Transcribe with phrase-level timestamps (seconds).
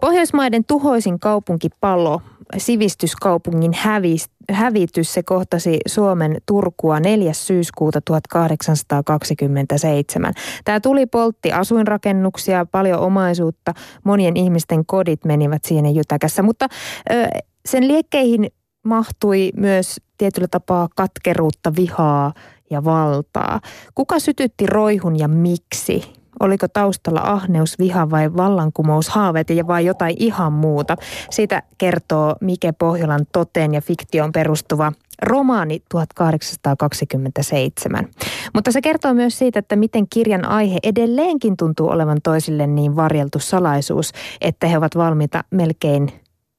[0.00, 2.22] Pohjoismaiden tuhoisin kaupunkipallo,
[2.56, 7.32] sivistyskaupungin hävis, hävitys, se kohtasi Suomen Turkua 4.
[7.32, 10.32] syyskuuta 1827.
[10.64, 13.74] Tämä tuli poltti asuinrakennuksia, paljon omaisuutta,
[14.04, 16.68] monien ihmisten kodit menivät siinä jytäkässä, mutta
[17.12, 17.28] ö,
[17.66, 18.46] sen liekkeihin
[18.84, 22.32] mahtui myös tietyllä tapaa katkeruutta, vihaa
[22.70, 23.60] ja valtaa.
[23.94, 26.19] Kuka sytytti roihun ja miksi?
[26.40, 30.96] Oliko taustalla ahneus, viha vai vallankumous, haaveet ja vai jotain ihan muuta?
[31.30, 38.08] Siitä kertoo Mike Pohjolan toteen ja fiktion perustuva romaani 1827.
[38.54, 43.38] Mutta se kertoo myös siitä, että miten kirjan aihe edelleenkin tuntuu olevan toisille niin varjeltu
[43.38, 46.12] salaisuus, että he ovat valmiita melkein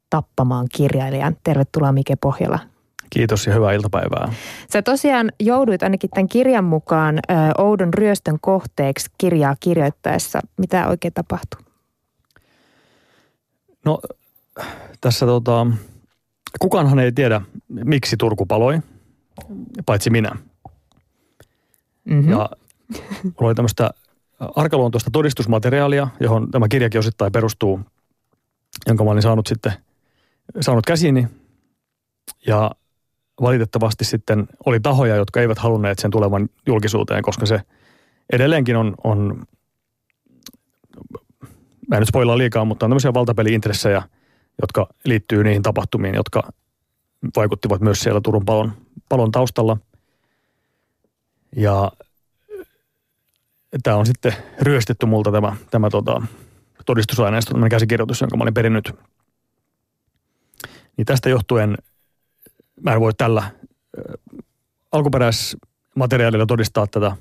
[0.10, 1.36] tappamaan kirjailijan.
[1.44, 2.60] Tervetuloa Mike Pohjola
[3.14, 4.34] Kiitos ja hyvää iltapäivää.
[4.74, 10.40] Sä tosiaan jouduit ainakin tämän kirjan mukaan ö, Oudon ryöstön kohteeksi kirjaa kirjoittaessa.
[10.58, 11.62] Mitä oikein tapahtui?
[13.86, 14.00] No
[15.02, 15.68] tässä tota,
[16.60, 18.80] kukaanhan ei tiedä, miksi Turku paloi,
[19.86, 20.32] paitsi minä.
[22.04, 22.32] Mm-hmm.
[22.32, 22.50] Ja
[23.24, 23.92] mulla oli tämmöistä
[24.56, 27.80] arkaluontoista todistusmateriaalia, johon tämä kirjakin osittain perustuu,
[28.88, 29.74] jonka mä olin saanut sitten
[30.60, 31.28] saanut käsiini.
[32.48, 32.72] Ja
[33.42, 37.62] valitettavasti sitten oli tahoja, jotka eivät halunneet sen tulevan julkisuuteen, koska se
[38.34, 39.46] edelleenkin on, on
[41.88, 44.04] mä en nyt spoilaa liikaa, mutta on tämmöisiä valtapeli-intressejä,
[44.62, 46.50] jotka liittyy niihin tapahtumiin, jotka
[47.36, 48.72] vaikuttivat myös siellä Turun palon,
[49.10, 49.78] palon taustalla.
[51.56, 51.92] Ja
[53.84, 56.22] tämä on sitten ryöstetty multa tämä, tämä tota,
[56.86, 58.92] todistusaineisto, tämmöinen käsikirjoitus, jonka mä olin perinnyt.
[60.98, 61.78] Niin tästä johtuen–
[62.84, 63.44] mä en voi tällä
[64.92, 67.16] alkuperäismateriaalilla todistaa tätä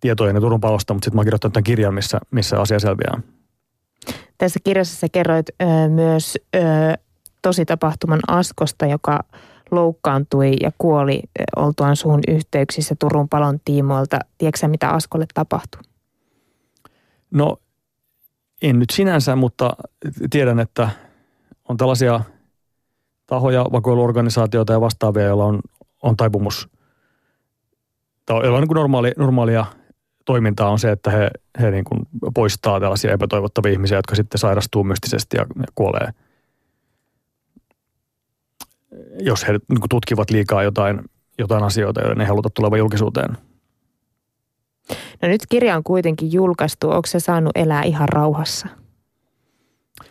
[0.00, 3.20] tietojen ja Turun palosta, mutta sitten mä oon kirjoittanut tämän kirjan, missä, missä asia selviää.
[4.38, 6.58] Tässä kirjassa sä kerroit ö, myös ö,
[7.42, 9.20] tositapahtuman Askosta, joka
[9.70, 11.22] loukkaantui ja kuoli
[11.56, 14.18] oltuaan suun yhteyksissä Turun palon tiimoilta.
[14.38, 15.82] Tiedätkö mitä Askolle tapahtui?
[17.30, 17.56] No
[18.62, 19.76] en nyt sinänsä, mutta
[20.30, 20.90] tiedän, että
[21.68, 22.20] on tällaisia–
[23.30, 25.60] tahoja, vakoiluorganisaatioita ja vastaavia, joilla on,
[26.02, 26.68] on taipumus,
[28.26, 29.66] tai joilla on niin normaali, normaalia
[30.24, 31.30] toimintaa on se, että he,
[31.60, 32.00] he niin kuin
[32.34, 36.08] poistaa tällaisia epätoivottavia ihmisiä, jotka sitten sairastuu mystisesti ja, ja kuolee.
[39.20, 41.00] Jos he niin kuin tutkivat liikaa jotain,
[41.38, 43.36] jotain asioita, joiden ei haluta tulevan julkisuuteen.
[45.22, 46.90] No nyt kirja on kuitenkin julkaistu.
[46.90, 48.68] Onko se saanut elää ihan rauhassa?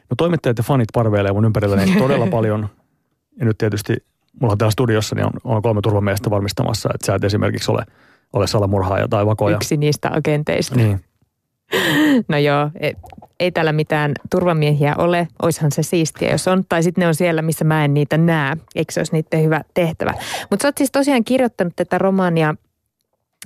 [0.09, 2.69] No toimittajat ja fanit parveilee mun ympärilläni todella paljon.
[3.39, 3.97] Ja nyt tietysti
[4.41, 7.83] mulla on täällä studiossa, niin on, on kolme turvamiestä varmistamassa, että sä et esimerkiksi ole,
[8.33, 9.55] ole salamurhaaja tai vakoja.
[9.55, 10.75] Yksi niistä agenteista.
[10.75, 10.99] Niin.
[12.27, 12.95] No joo, ei,
[13.39, 15.27] ei täällä mitään turvamiehiä ole.
[15.41, 16.65] Oishan se siistiä, jos on.
[16.69, 18.57] Tai sitten ne on siellä, missä mä en niitä näe.
[18.75, 20.13] Eikö se olisi niiden hyvä tehtävä?
[20.49, 22.55] Mutta sä oot siis tosiaan kirjoittanut tätä romaania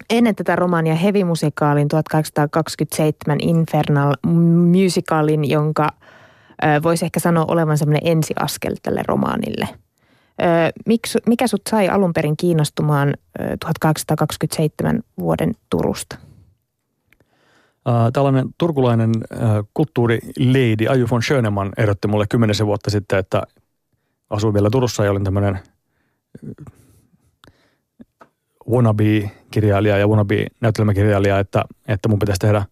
[0.09, 4.13] ennen tätä romaania Heavy-musikaalin 1827 Infernal
[4.71, 5.89] Musicalin, jonka
[6.83, 9.67] voisi ehkä sanoa olevan semmoinen ensiaskel tälle romaanille–
[10.85, 13.13] Miksi, mikä sut sai alun perin kiinnostumaan
[13.59, 16.17] 1827 vuoden Turusta?
[18.13, 19.11] Tällainen turkulainen
[19.73, 23.43] kulttuurileidi Aju von Schönemann ehdotti mulle kymmenisen vuotta sitten, että
[24.29, 25.59] asuin vielä Turussa ja olin tämmöinen
[28.69, 32.66] wannabe-kirjailija ja wannabe-näytelmäkirjailija, että, että mun pitäisi tehdä,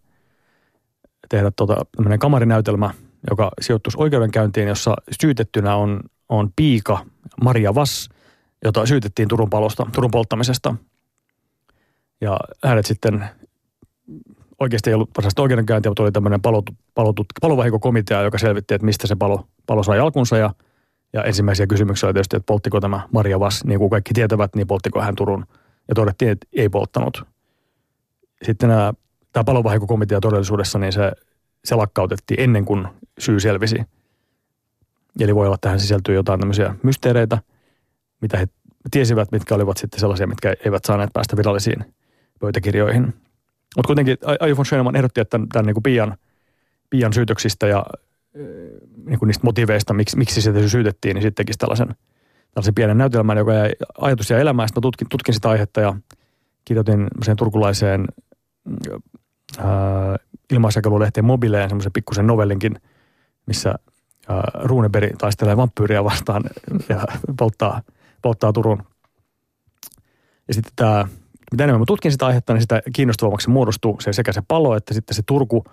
[1.29, 2.89] tehdä tota, tämmöinen kamarinäytelmä,
[3.29, 6.00] joka sijoittuisi oikeudenkäyntiin, jossa syytettynä on,
[6.31, 7.06] on piika
[7.44, 8.09] Maria Vass,
[8.66, 10.75] jota syytettiin Turun palosta, Turun polttamisesta.
[12.22, 13.25] Ja hänet sitten
[14.59, 19.16] oikeasti ei ollut varsinaista oikeudenkäyntiä, mutta oli tämmöinen palotut, palovahinkokomitea, joka selvitti, että mistä se
[19.16, 20.38] palo, palo sai alkunsa.
[20.38, 20.53] Ja,
[21.14, 24.68] ja ensimmäisiä kysymyksiä oli tietysti, että polttiko tämä Maria Vass, niin kuin kaikki tietävät, niin
[24.68, 25.46] polttiko hän Turun.
[25.88, 27.24] Ja todettiin, että ei polttanut.
[28.44, 28.94] Sitten nämä,
[29.34, 31.12] tämä palovahinkokomitea todellisuudessa, niin se,
[31.66, 32.88] se lakkautettiin ennen kuin
[33.19, 33.78] syy selvisi–
[35.19, 37.38] Eli voi olla, että tähän sisältyy jotain tämmöisiä mysteereitä,
[38.22, 38.48] mitä he
[38.92, 41.86] tiesivät, mitkä olivat sitten sellaisia, mitkä eivät saaneet päästä virallisiin
[42.40, 43.04] pöytäkirjoihin.
[43.75, 46.18] Mutta kuitenkin Aju von Schönemann ehdotti, että tämän, tämän niin kuin Pian,
[46.90, 47.86] Pian syytöksistä ja
[49.06, 51.88] niin kuin niistä motiveista, miksi, miksi sitä syytettiin, niin sitten tekisi tällaisen,
[52.54, 54.68] tällaisen pienen näytelmän, joka jäi ajatus ja elämään.
[54.68, 55.94] Sitten tutkin, tutkin sitä aihetta ja
[56.66, 58.06] kirjoitin sen turkulaiseen
[60.52, 62.75] ilmaisjakelulehteen mobileen semmoisen pikkusen novellinkin,
[63.46, 63.75] missä
[64.63, 66.44] Runeberg taistelee vampyyriä vastaan
[66.89, 67.06] ja
[67.38, 67.81] polttaa,
[68.21, 68.83] polttaa Turun.
[70.47, 71.07] Ja sitten tämä,
[71.51, 74.94] mitä enemmän mä tutkin sitä aihetta, niin sitä kiinnostavammaksi muodostuu se sekä se palo että
[74.94, 75.63] sitten se Turku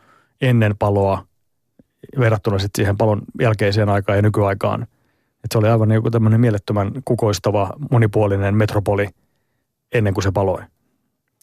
[0.41, 1.25] ennen paloa
[2.19, 4.83] verrattuna sitten siihen palon jälkeiseen aikaan ja nykyaikaan.
[5.45, 9.09] Et se oli aivan joku tämmöinen mielettömän kukoistava, monipuolinen metropoli
[9.93, 10.63] ennen kuin se paloi.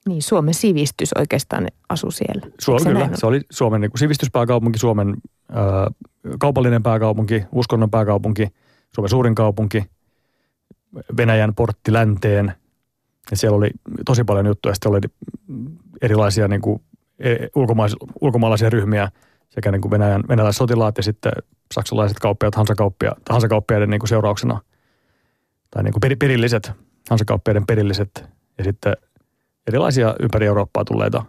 [0.07, 2.47] Niin, Suomen sivistys oikeastaan asui siellä.
[2.59, 5.15] Suom, se kyllä, se oli Suomen niin kuin sivistyspääkaupunki, Suomen
[6.39, 8.47] kaupallinen pääkaupunki, uskonnon pääkaupunki,
[8.95, 9.83] Suomen suurin kaupunki,
[11.17, 12.53] Venäjän portti länteen.
[13.31, 13.69] Ja siellä oli
[14.05, 14.73] tosi paljon juttuja.
[14.73, 14.99] Sitten oli
[16.01, 16.81] erilaisia niin kuin,
[17.19, 19.11] e, ulkomais, ulkomaalaisia ryhmiä,
[19.49, 21.31] sekä niin kuin Venäjän, venäläiset sotilaat ja sitten
[21.73, 24.61] saksalaiset kauppiaat hansakauppia, hansakauppiaiden niin kuin seurauksena.
[25.71, 26.71] Tai niin kuin per, perilliset,
[27.09, 28.25] hansakauppiaiden perilliset
[28.57, 28.97] ja sitten
[29.67, 31.25] erilaisia ympäri Eurooppaa tulleita,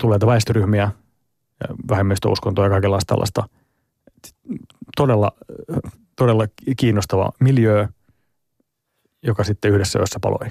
[0.00, 0.90] tulleita väestöryhmiä,
[1.90, 3.48] vähemmistöuskontoja ja kaikenlaista tällaista.
[4.96, 5.32] Todella,
[6.16, 7.86] todella kiinnostava miljöö,
[9.22, 10.46] joka sitten yhdessä yössä paloi.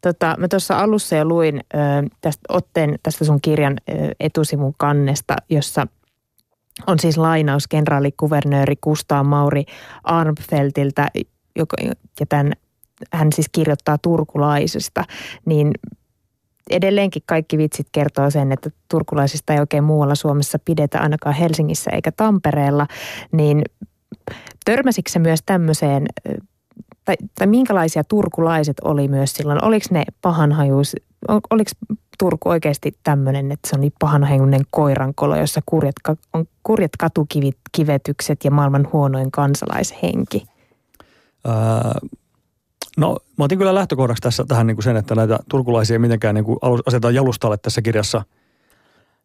[0.00, 1.78] Tota, mä tuossa alussa jo luin ö,
[2.20, 5.86] tästä otteen tästä sun kirjan ö, etusivun kannesta, jossa
[6.86, 9.64] on siis lainaus kenraalikuvernööri Kustaa Mauri
[10.04, 11.08] Armfeltiltä,
[11.56, 11.76] joka,
[12.20, 12.52] ja tämän
[13.12, 15.04] hän siis kirjoittaa turkulaisesta,
[15.44, 15.70] niin
[16.70, 22.12] edelleenkin kaikki vitsit kertoo sen, että turkulaisista ei oikein muualla Suomessa pidetä ainakaan Helsingissä eikä
[22.12, 22.86] Tampereella,
[23.32, 23.62] niin
[24.64, 26.06] törmäsikö myös tämmöiseen,
[27.04, 29.64] tai, tai minkälaisia turkulaiset oli myös silloin?
[29.64, 30.96] Oliko ne pahanhajuus,
[31.28, 31.70] oliko
[32.18, 35.94] Turku oikeasti tämmöinen, että se on niin pahanhajuinen koirankolo, jossa kurjat,
[36.32, 40.46] on kurjat katukivetykset ja maailman huonoin kansalaishenki?
[41.46, 41.94] Ää,
[42.96, 46.34] No mä otin kyllä lähtökohdaksi tässä tähän niin kuin sen, että näitä turkulaisia ei mitenkään
[46.34, 48.22] niin kuin asetetaan jalustalle tässä kirjassa.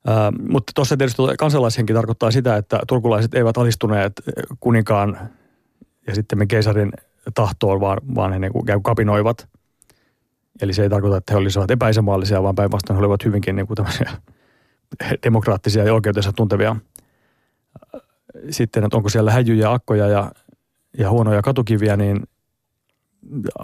[0.08, 4.14] Ää, mutta tuossa tietysti kansalaishenki tarkoittaa sitä, että turkulaiset eivät alistuneet
[4.60, 5.20] kuninkaan
[6.08, 6.92] ja sitten me keisarin
[7.34, 9.48] tahtoon, vaan, vaan he niin kuin kapinoivat.
[10.62, 13.78] Eli se ei tarkoita, että he olisivat epäisämaallisia, vaan päinvastoin he olivat hyvinkin niin kuin
[15.24, 16.76] demokraattisia ja oikeutensa tuntevia.
[18.50, 20.32] Sitten, että onko siellä häjyjä, akkoja ja,
[20.98, 22.22] ja huonoja katukiviä, niin–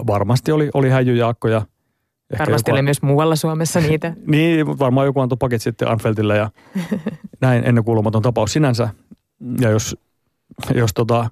[0.08, 1.58] varmasti oli, oli häijyjaakkoja.
[1.58, 4.14] Ehkä varmasti joku, oli myös muualla Suomessa niitä.
[4.28, 6.50] niin, varmaan joku antoi pakit sitten Anfeltille ja
[7.42, 8.90] näin ennenkuulumaton tapaus sinänsä.
[9.60, 9.98] Ja jos,
[10.76, 11.30] jos, tota,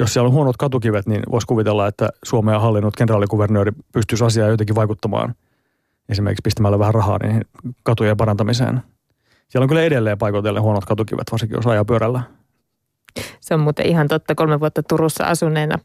[0.00, 4.76] jos siellä on huonot katukivet, niin voisi kuvitella, että Suomea hallinnut kenraalikuvernööri pystyisi asiaan jotenkin
[4.76, 5.34] vaikuttamaan.
[6.08, 7.44] Esimerkiksi pistämällä vähän rahaa niin
[7.82, 8.82] katujen parantamiseen.
[9.48, 12.22] Siellä on kyllä edelleen paikoitellen huonot katukivet, varsinkin jos ajaa pyörällä.
[13.40, 15.78] Se on muuten ihan totta kolme vuotta Turussa asuneena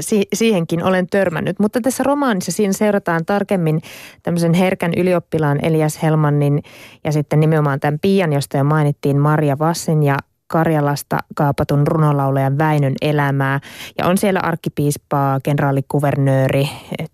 [0.00, 1.58] si- siihenkin olen törmännyt.
[1.58, 3.80] Mutta tässä romaanissa siinä seurataan tarkemmin
[4.22, 6.62] tämmöisen herkän ylioppilaan Elias Helmannin
[7.04, 10.16] ja sitten nimenomaan tämän Pian, josta jo mainittiin Maria Vassin ja
[10.48, 13.60] Karjalasta kaapatun runolaulajan Väinön elämää.
[13.98, 16.68] Ja on siellä arkkipiispaa, kenraalikuvernööri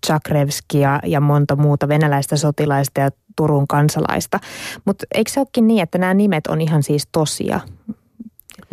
[0.07, 4.41] Chakrevski ja, ja monta muuta venäläistä sotilaista ja Turun kansalaista.
[4.85, 7.61] Mutta eikö se olekin niin, että nämä nimet on ihan siis tosia?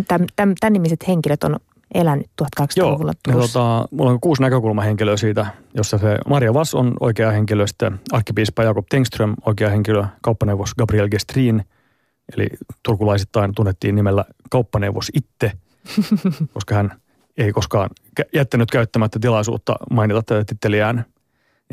[0.08, 1.60] Tämän, tämän, tämän nimiset henkilöt on
[1.94, 7.32] elänyt 1800-luvulla Joo, tota, mulla on kuusi näkökulmahenkilöä siitä, jossa se Maria Vass on oikea
[7.32, 11.64] henkilö, sitten arkkipiispa Jakob Tengström oikea henkilö, kauppaneuvos Gabriel Gestrin,
[12.38, 12.48] eli
[12.84, 15.52] turkulaisittain tunnettiin nimellä kauppaneuvos itse,
[16.54, 16.92] koska hän
[17.38, 17.90] ei koskaan
[18.34, 21.06] jättänyt käyttämättä tilaisuutta mainita tätä titteliään.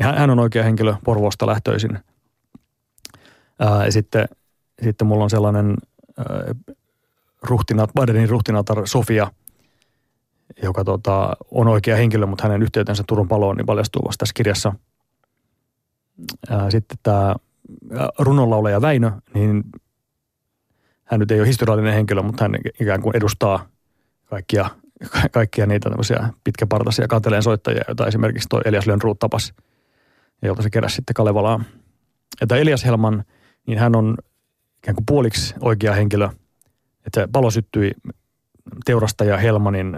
[0.01, 1.99] Hän on oikea henkilö Porvoosta lähtöisin.
[3.59, 4.27] Ää, ja sitten,
[4.83, 5.75] sitten mulla on sellainen
[6.17, 6.25] ää,
[7.41, 9.31] ruhtinat, Badenin ruhtinatar Sofia–
[10.63, 14.73] joka tota, on oikea henkilö, mutta hänen yhteytensä Turun paloon niin paljastuu vasta tässä kirjassa.
[16.49, 17.35] Ää, sitten tämä
[18.19, 19.63] runonlaulaja Väinö, niin
[21.03, 23.67] hän nyt ei ole historiallinen henkilö, mutta hän ikään kuin edustaa
[24.25, 24.69] kaikkia,
[25.31, 29.53] kaikkia niitä tämmöisiä pitkäpartaisia kanteleen soittajia, joita esimerkiksi tuo Elias Lönnruut tapas,
[30.41, 31.63] jolta se keräsi sitten Kalevalaa.
[32.41, 33.23] Että Elias Helman,
[33.67, 34.17] niin hän on
[34.77, 36.29] ikään kuin puoliksi oikea henkilö,
[37.05, 37.91] että palo syttyi
[38.85, 39.97] teurastaja Helmanin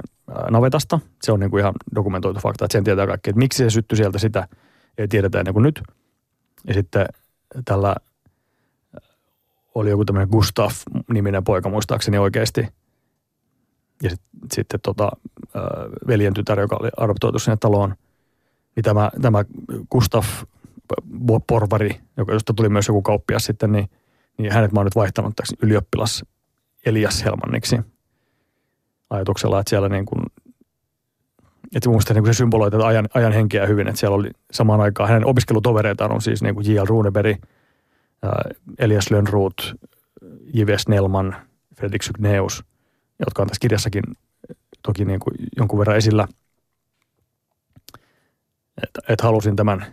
[0.52, 1.00] navetasta.
[1.24, 3.30] Se on niin kuin ihan dokumentoitu fakta, että sen tietää kaikki.
[3.30, 4.48] Että miksi se syttyi sieltä, sitä
[4.98, 5.82] ei tiedetä ennen kuin nyt.
[6.68, 7.06] Ja sitten
[7.66, 7.96] tällä
[9.76, 12.68] oli joku tämmöinen Gustaf-niminen poika muistaakseni oikeasti.
[14.04, 14.22] Ja sit,
[14.54, 15.12] sitten tota,
[16.08, 17.96] veljen tytär, joka oli adoptoitu sinne taloon.
[18.76, 19.46] Niin tämä, tämä
[19.92, 20.44] Gustaf
[21.48, 23.90] Porvari, joka, josta tuli myös joku kauppias sitten, niin,
[24.38, 26.26] niin hänet mä oon nyt vaihtanut täksi ylioppilas
[26.86, 27.80] Elias Helmanniksi–
[29.10, 30.22] ajatuksella, että siellä niin kuin,
[31.76, 35.10] että mun niin kuin se tätä ajan, ajan henkeä hyvin, että siellä oli samaan aikaan,
[35.10, 36.86] hänen opiskelutovereitaan on siis niin kuin J.L.
[36.86, 37.38] Runeberg,
[38.80, 39.76] Elias Lönnroth,
[40.54, 40.78] J.V.
[40.78, 41.36] Snellman,
[41.76, 42.64] Fredrik Sygneus,
[43.20, 44.04] jotka on tässä kirjassakin
[44.84, 46.28] toki niin kuin jonkun verran esillä.
[48.84, 49.86] Että et halusin tämän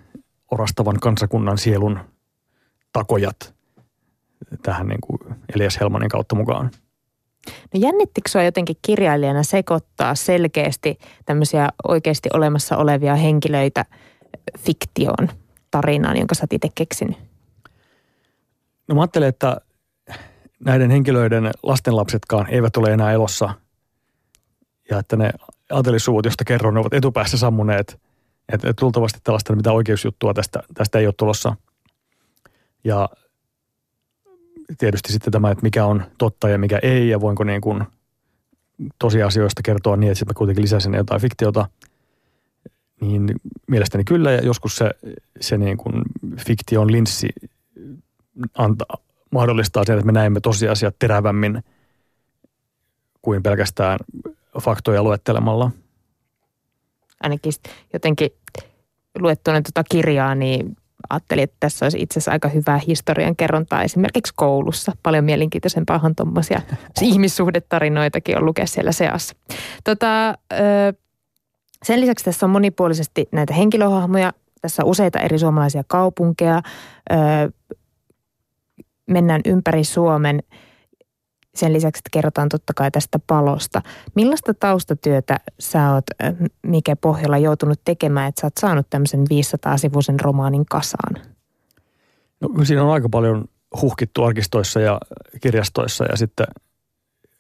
[0.51, 1.99] orastavan kansakunnan sielun
[2.93, 3.55] takojat
[4.63, 5.19] tähän niin kuin
[5.55, 6.71] Elias Helmanin kautta mukaan.
[7.47, 13.85] No jännittikö sinua jotenkin kirjailijana sekoittaa selkeästi tämmöisiä oikeasti olemassa olevia henkilöitä
[14.59, 15.29] fiktioon
[15.71, 17.17] tarinaan, jonka sä oot itse keksinyt?
[18.89, 19.57] No mä ajattelen, että
[20.65, 23.55] näiden henkilöiden lastenlapsetkaan eivät ole enää elossa
[24.91, 25.31] ja että ne
[25.73, 28.01] aatelissuvut, josta kerron, ne ovat etupäässä sammuneet.
[28.53, 31.57] Että et luultavasti tällaista mitä oikeusjuttua tästä, tästä ei ole tulossa.
[32.85, 33.09] Ja
[34.79, 37.85] tietysti sitten tämä, että mikä on totta ja mikä ei ja voinko niin kuin
[38.99, 41.69] tosiasioista kertoa niin, että sitten kuitenkin lisäsin jotain fiktiota.
[43.01, 43.33] Niin
[43.67, 44.91] mielestäni kyllä ja joskus se,
[45.41, 46.03] se niin kuin
[46.47, 47.29] fiktion linssi
[48.55, 48.97] antaa,
[49.31, 51.65] mahdollistaa sen, että me näemme tosiasiat terävämmin
[53.23, 53.99] kuin pelkästään
[54.61, 55.71] faktoja luettelemalla.
[57.21, 57.53] Ainakin
[57.93, 58.31] jotenkin
[59.19, 60.77] luettuinen tuota kirjaa, niin
[61.11, 64.93] ajattelin, että tässä olisi itse asiassa aika hyvää historian kerrontaa esimerkiksi koulussa.
[65.03, 66.61] Paljon mielenkiintoisempaahan tuommoisia
[67.01, 69.37] ihmissuhdetarinoitakin on lukea siellä seassa.
[69.85, 70.35] Tota,
[71.83, 74.33] sen lisäksi tässä on monipuolisesti näitä henkilöhahmoja.
[74.63, 76.63] Tässä on useita eri suomalaisia kaupunkeja.
[79.07, 80.43] Mennään ympäri Suomen–
[81.57, 83.83] sen lisäksi, että kerrotaan totta kai tästä palosta.
[84.15, 86.05] Millaista taustatyötä sä oot,
[86.63, 91.15] mikä Pohjola, joutunut tekemään, että sä oot saanut tämmöisen 500-sivuisen romaanin kasaan?
[92.41, 93.45] No siinä on aika paljon
[93.83, 95.01] huhkittu arkistoissa ja
[95.41, 96.47] kirjastoissa ja sitten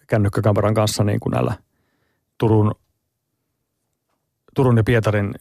[0.07, 1.55] kännykkäkameran kanssa niin kuin näillä
[2.39, 2.75] Turun,
[4.55, 5.35] Turun ja Pietarin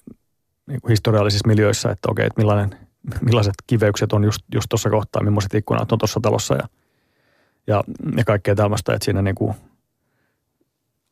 [0.68, 2.78] niin kuin historiallisissa miljöissä, että okei, että millainen,
[3.22, 6.64] millaiset kiveykset on just tuossa kohtaa, millaiset ikkunat on tuossa talossa ja–
[7.68, 7.84] ja,
[8.18, 9.56] ja kaikkea tällaista, että siinä niin kuin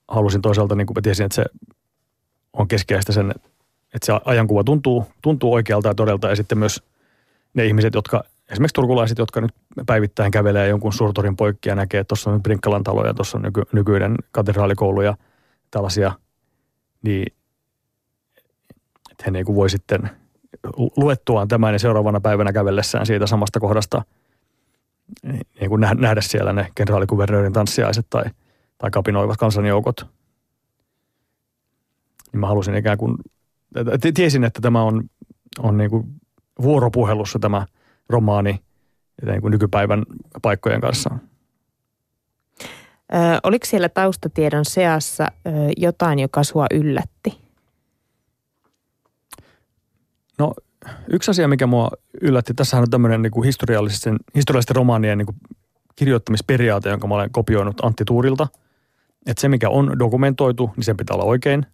[0.08, 1.46] halusin toisaalta, niin kuin tiesin, että se
[2.54, 3.32] on keskeistä sen,
[3.94, 6.30] että se ajankuva tuntuu, tuntuu oikealta ja todelta.
[6.30, 6.84] Ja sitten myös
[7.54, 9.52] ne ihmiset, jotka esimerkiksi turkulaiset, jotka nyt
[9.86, 13.42] päivittäin kävelee jonkun suurtorin poikki ja näkee, että tuossa on Brinkkalan talo ja tuossa on
[13.42, 15.18] nyky, nykyinen katedraalikoulu ja
[15.72, 16.12] tällaisia,
[17.02, 17.34] niin
[19.12, 20.10] että he niin kuin voi sitten
[20.98, 24.02] luettuaan tämän ja seuraavana päivänä kävellessään siitä samasta kohdasta–
[25.24, 28.24] niin kuin nähdä siellä ne kenraalikuvernöörin tanssiaiset tai,
[28.78, 30.08] tai kapinoivat kansanjoukot.
[32.32, 33.18] Niin mä halusin ikään kuin,
[34.14, 35.04] tiesin, että tämä on,
[35.60, 36.04] on niin kuin
[36.62, 37.66] vuoropuhelussa tämä
[38.10, 38.60] romaani
[39.26, 40.04] niin kuin nykypäivän
[40.42, 41.10] paikkojen kanssa.
[43.14, 47.44] Ö, oliko siellä taustatiedon seassa ö, jotain, joka sua yllätti?
[50.40, 50.54] No
[51.08, 51.90] yksi asia, mikä mua
[52.22, 55.38] yllätti, tässä on tämmöinen niin kuin historiallisten, historiallisten romaanien niin kuin
[55.96, 58.48] kirjoittamisperiaate, jonka mä olen kopioinut Antti Tuurilta.
[59.26, 61.66] Että se, mikä on dokumentoitu, niin sen pitää olla oikein.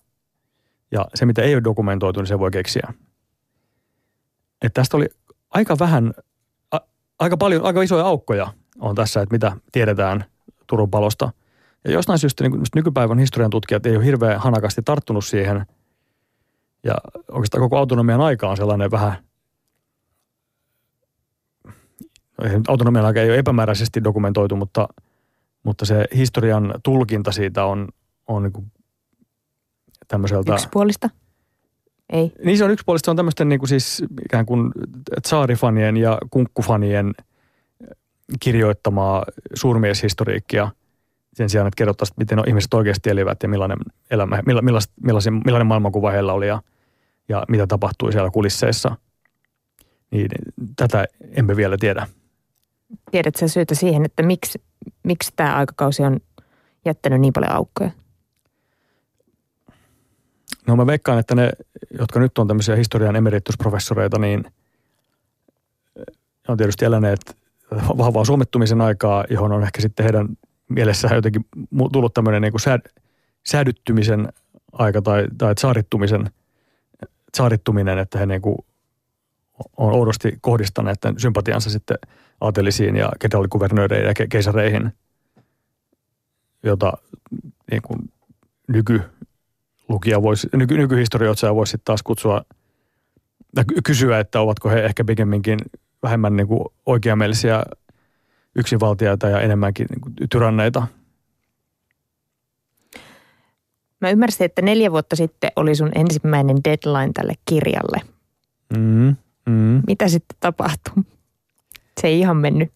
[0.91, 2.93] Ja se, mitä ei ole dokumentoitu, niin se voi keksiä.
[4.61, 5.07] Että tästä oli
[5.49, 6.13] aika vähän,
[6.71, 6.77] a,
[7.19, 10.25] aika paljon, aika isoja aukkoja on tässä, että mitä tiedetään
[10.67, 11.31] Turun palosta.
[11.83, 15.65] Ja jostain syystä niin nykypäivän historian tutkijat ei ole hirveän hanakasti tarttunut siihen–
[16.83, 16.93] ja
[17.31, 19.13] oikeastaan koko autonomian aika on sellainen vähän,
[22.37, 24.87] no autonomian aika ei ole epämääräisesti dokumentoitu, mutta,
[25.63, 27.87] mutta se historian tulkinta siitä on,
[28.27, 28.71] on niin
[30.07, 30.53] tämmöiseltä...
[30.53, 31.09] Yksipuolista?
[32.09, 32.33] Ei.
[32.45, 33.05] Niin se on yksipuolista.
[33.05, 34.71] Se on tämmöisten niin kuin siis ikään kuin
[35.21, 37.13] tsaarifanien ja kunkkufanien
[38.39, 40.71] kirjoittamaa suurmieshistoriikkia
[41.33, 43.77] sen sijaan, että kerrottaisiin, miten ihmiset oikeasti elivät ja millainen,
[44.11, 46.61] elämä, millainen, millainen, millainen maailmankuva heillä oli ja,
[47.29, 48.95] ja mitä tapahtui siellä kulisseissa.
[50.11, 50.27] Niin
[50.75, 52.07] tätä emme vielä tiedä.
[53.11, 54.61] Tiedätkö syytä siihen, että miksi,
[55.03, 56.19] miksi tämä aikakausi on
[56.85, 57.91] jättänyt niin paljon aukkoja?
[60.67, 61.51] No mä veikkaan, että ne,
[61.99, 64.43] jotka nyt on tämmöisiä historian emeritusprofessoreita, niin
[66.47, 67.37] on tietysti eläneet
[67.97, 70.27] vahvaa suomettumisen aikaa, johon on ehkä sitten heidän
[70.69, 71.45] mielessään jotenkin
[71.91, 72.81] tullut tämmöinen niin sääd,
[73.45, 74.33] säädyttymisen
[74.71, 76.31] aika tai, tai saarittumisen,
[77.37, 78.57] saarittuminen, että he niin kuin
[79.77, 81.97] on oudosti kohdistaneet tämän sympatiansa sitten
[82.41, 84.91] aatelisiin ja kenraalikuvernööreihin ja keisareihin,
[86.63, 86.93] jota
[87.71, 87.99] niin kuin
[88.67, 92.45] nykylukija voisi, nyky, nykyhistorioitsija voisi sitten taas kutsua
[93.83, 95.59] kysyä, että ovatko he ehkä pikemminkin
[96.03, 97.63] vähemmän niin kuin oikeamielisiä
[98.55, 100.87] yksinvaltiaita ja enemmänkin niin kuin tyranneita.
[104.01, 108.01] Mä ymmärsin, että neljä vuotta sitten oli sun ensimmäinen deadline tälle kirjalle.
[108.77, 109.15] Mm,
[109.45, 109.81] mm.
[109.87, 111.03] Mitä sitten tapahtui?
[112.01, 112.71] Se ei ihan mennyt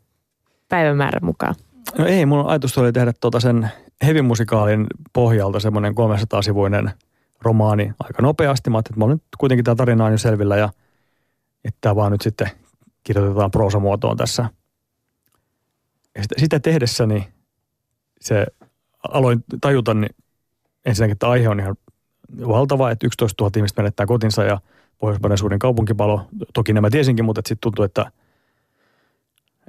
[0.70, 1.56] päivämäärän mukaan.
[1.98, 3.70] No ei, mun ajatus oli tehdä tuota sen
[4.06, 6.92] hevimusikaalin pohjalta semmoinen 300-sivuinen
[7.42, 8.70] romaani aika nopeasti.
[8.70, 10.70] Mä ajattelin, että mä olen kuitenkin tämä tarina on jo selvillä ja
[11.65, 12.50] että tämä vaan nyt sitten
[13.03, 14.50] kirjoitetaan proosamuotoon tässä–
[16.15, 17.27] Ja sitä, tehdessäni
[18.22, 18.46] se
[19.10, 20.15] aloin tajuta, niin
[20.86, 21.75] ensinnäkin että aihe on ihan
[22.48, 24.62] valtava, että 11 000 ihmistä menettää kotinsa ja
[24.98, 26.27] Pohjoismaiden suurin kaupunkipalo.
[26.53, 28.12] Toki nämä tiesinkin, mutta sitten tuntuu, että,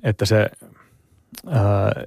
[0.03, 0.51] että se
[1.47, 2.05] ää,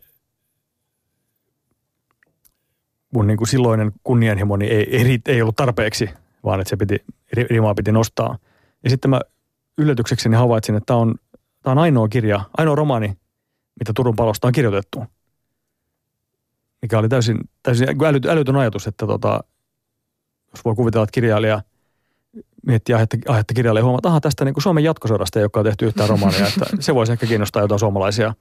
[3.14, 6.10] mun niin kuin silloinen kunnianhimoni ei, ei, ei ollut tarpeeksi,
[6.44, 8.38] vaan että se piti, rimaa piti nostaa.
[8.84, 9.22] Ja sitten mä
[9.78, 11.16] yllätyksekseni havaitsin, että tämä on,
[11.64, 13.18] tämä on ainoa kirja, ainoa romaani,
[13.80, 15.04] mitä Turun palosta on kirjoitettu.
[16.82, 19.44] Mikä oli täysin, täysin älytön, älytön ajatus, että tota,
[20.52, 21.62] jos voi kuvitella, että kirjailija
[22.66, 25.66] miettii aihetta, aihetta kirjailija ja huomaa, että aha, tästä niin kuin Suomen jatkosodasta ei olekaan
[25.66, 28.34] tehty yhtään romaania, että se voisi ehkä kiinnostaa jotain suomalaisia.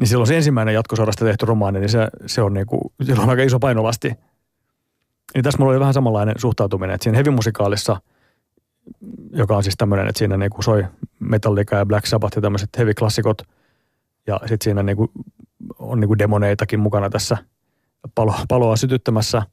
[0.00, 2.80] Niin silloin se ensimmäinen jatkosodasta tehty romaani, niin se, se on, niin kuin,
[3.18, 4.12] on aika iso painolasti.
[5.34, 8.00] Niin tässä mulla oli vähän samanlainen suhtautuminen, että siinä hevimusikaalissa,
[9.32, 10.84] joka on siis tämmöinen, että siinä niin kuin soi
[11.20, 13.42] Metallica ja Black Sabbath ja tämmöiset heavy-klassikot,
[14.28, 15.10] ja sitten siinä niin kuin,
[15.78, 17.36] on niin kuin demoneitakin mukana tässä
[18.14, 19.42] palo, paloa sytyttämässä–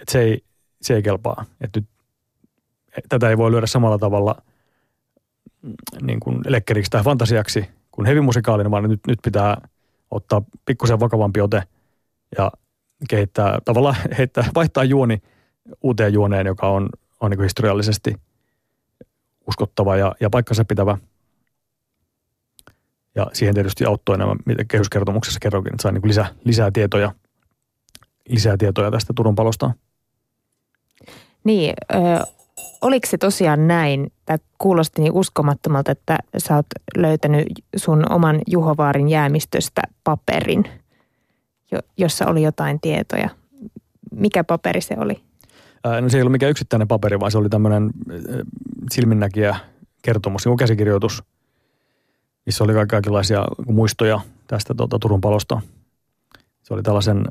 [0.00, 0.44] että se ei,
[0.82, 1.44] se ei kelpaa.
[1.60, 1.88] Että nyt,
[3.08, 4.42] tätä ei voi lyödä samalla tavalla
[5.62, 9.68] mm, niin kuin lekkeriksi tai fantasiaksi kuin hevimusikaalinen, vaan nyt, nyt pitää
[10.10, 11.62] ottaa pikkusen vakavampi ote
[12.38, 12.52] ja
[13.10, 15.22] kehittää, tavallaan heittää, vaihtaa juoni
[15.82, 16.88] uuteen juoneen, joka on,
[17.20, 18.14] on niin historiallisesti
[19.46, 20.98] uskottava ja, ja paikkansa pitävä.
[23.18, 27.12] Ja siihen tietysti auttoi nämä, mitä kehyskertomuksessa kerrokin, että sai niin lisää, lisää tietoja,
[28.28, 29.70] lisää tietoja tästä Turun palosta.
[31.44, 31.96] Niin, ö,
[32.80, 37.46] oliko se tosiaan näin, tämä kuulosti niin uskomattomalta, että sä oot löytänyt
[37.76, 40.64] sun oman Juhovaarin jäämistöstä paperin,
[41.96, 43.28] jossa oli jotain tietoja.
[44.12, 45.20] Mikä paperi se oli?
[46.00, 47.90] no se ei ollut mikään yksittäinen paperi, vaan se oli tämmöinen
[48.92, 49.56] silminnäkijä
[50.02, 51.22] kertomus, niin käsikirjoitus,
[52.48, 55.60] missä oli kaikenlaisia muistoja tästä tuota, Turun palosta.
[56.62, 57.24] Se oli tällaisen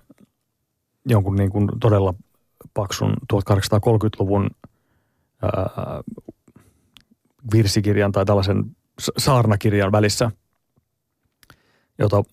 [1.05, 2.13] jonkun niin kuin todella
[2.73, 4.49] paksun 1830-luvun
[5.41, 5.51] ää,
[7.53, 8.63] virsikirjan tai tällaisen
[9.17, 10.31] saarnakirjan välissä,
[11.99, 12.23] jota,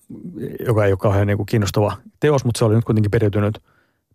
[0.66, 3.62] joka ei ole kauhean niin kuin kiinnostava teos, mutta se oli nyt kuitenkin periytynyt,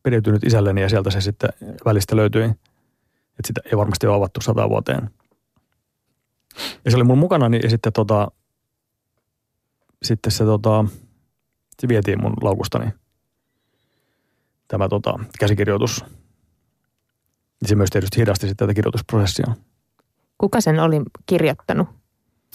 [0.03, 1.49] periytynyt isälleni ja sieltä se sitten
[1.85, 2.43] välistä löytyi.
[2.43, 5.09] Että sitä ei varmasti ole avattu sata vuoteen.
[6.85, 8.31] Ja se oli mun mukana, niin sitten, tota,
[10.03, 10.85] sitten se, tota,
[11.79, 12.91] se vietiin mun laukustani
[14.69, 16.05] tämä tota, käsikirjoitus.
[17.65, 19.45] Se myös tietysti hidasti sitten tätä kirjoitusprosessia.
[20.37, 21.87] Kuka sen oli kirjoittanut?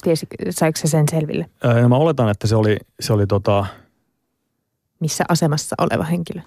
[0.03, 1.51] Tiesi, saiko se sen selville?
[1.83, 3.67] No mä oletan, että se oli, se oli tota...
[5.01, 6.41] Missä asemassa oleva henkilö?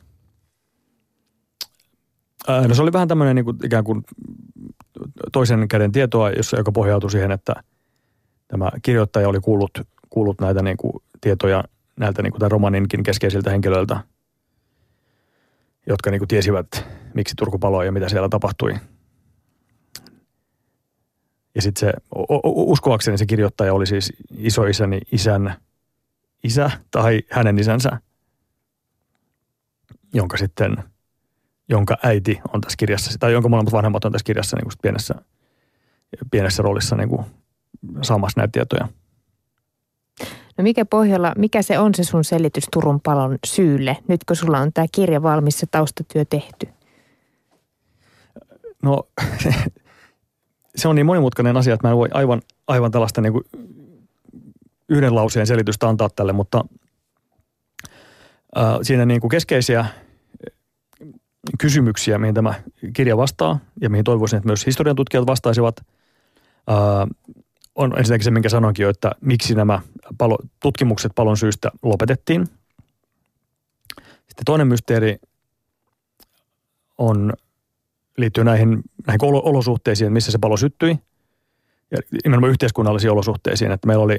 [2.47, 4.03] Ää, no se oli vähän tämmöinen niin kuin, ikään kuin
[5.31, 7.53] toisen käden tietoa, jossa, joka pohjautui siihen, että
[8.47, 9.71] tämä kirjoittaja oli kuullut,
[10.10, 11.63] kuullut näitä niin kuin, tietoja
[12.00, 14.00] näiltä niin kuin tämän romaninkin keskeisiltä henkilöiltä–
[15.88, 18.76] jotka niin kuin tiesivät, miksi Turku paloi ja mitä siellä tapahtui.
[21.56, 21.93] Ja sitten se,
[22.43, 25.56] uskoakseni se kirjoittaja oli siis isoisäni isän
[26.43, 27.98] isä tai hänen isänsä,
[30.13, 30.78] jonka sitten,
[31.70, 35.15] jonka äiti on tässä kirjassa, tai jonka molemmat vanhemmat on tässä kirjassa niin kuin pienessä,
[36.32, 37.26] pienessä roolissa niin kuin
[38.02, 38.88] saamassa näitä tietoja.
[40.58, 44.60] No mikä pohjalla, mikä se on se sun selitys Turun palon syylle, nyt kun sulla
[44.60, 46.67] on tämä kirja valmis ja taustatyö tehty?
[48.84, 49.04] No
[50.76, 53.43] se on niin monimutkainen asia, että mä en voi aivan, aivan tällaista niin kuin
[54.89, 56.65] yhden lauseen selitystä antaa tälle, mutta
[58.58, 59.86] äh, siinä niin kuin keskeisiä
[61.60, 62.54] kysymyksiä, mihin tämä
[62.93, 65.76] kirja vastaa ja mihin toivoisin, että myös historian tutkijat vastaisivat,
[66.70, 66.76] äh,
[67.77, 69.81] on ensinnäkin se, minkä sanoinkin jo, että miksi nämä
[70.17, 72.47] palo, tutkimukset palon syystä lopetettiin.
[74.01, 75.17] Sitten toinen mysteeri
[76.97, 77.33] on,
[78.17, 80.99] liittyy näihin, näihin olosuhteisiin, missä se palo syttyi.
[81.91, 84.17] Ja nimenomaan yhteiskunnallisiin olosuhteisiin, että meillä oli,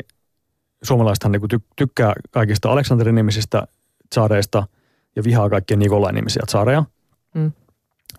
[0.83, 3.67] suomalaisethan niin ty, tykkää kaikista Aleksanterin nimisistä
[4.15, 4.67] saareista
[5.17, 6.85] ja vihaa kaikkien Nikolain nimisiä saareja.
[7.35, 7.53] Mm.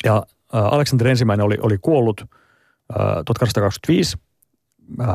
[0.04, 2.28] Ja Aleksander ensimmäinen oli, oli kuollut äh,
[3.26, 4.18] 1825
[5.02, 5.08] äh,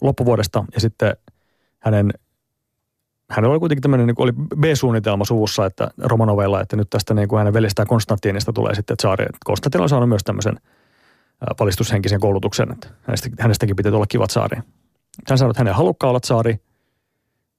[0.00, 1.16] loppuvuodesta ja sitten
[1.78, 2.12] hänen
[3.30, 7.38] hänellä oli kuitenkin tämmöinen, niin oli B-suunnitelma suvussa, että Romanovella, että nyt tästä niin kuin
[7.38, 9.26] hänen veljestään Konstantinista tulee sitten tsaari.
[9.44, 10.56] Konstantin on saanut myös tämmöisen
[11.60, 14.56] valistushenkisen koulutuksen, että hänestä, hänestäkin pitää olla kiva tsaari.
[15.28, 16.60] Hän sanoi, että hänen halukkaa olla tsaari.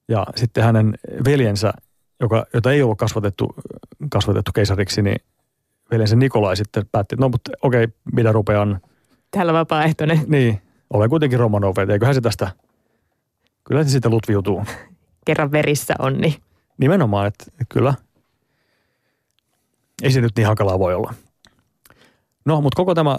[0.08, 0.94] Ja sitten hänen
[1.26, 1.74] veljensä,
[2.20, 3.56] joka, jota ei ollut kasvatettu,
[4.10, 5.22] kasvatettu keisariksi, niin
[5.92, 8.80] veljensä Nikolai sitten päätti, että no mutta okei, okay, mitä rupean.
[9.32, 10.22] Täällä vapaaehtoinen.
[10.28, 10.62] Niin,
[10.94, 12.52] olen kuitenkin Romanov, eiköhän se tästä,
[13.64, 14.66] kyllä se sitten lutviutuu.
[15.26, 16.34] kerran verissä on, niin
[16.82, 17.94] Nimenomaan, että kyllä.
[20.04, 21.14] Ei se nyt niin hankalaa voi olla.
[22.46, 23.18] No, mutta koko tämä äh,